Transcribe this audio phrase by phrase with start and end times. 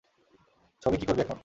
[0.83, 1.37] ছবি কী করবি এখন?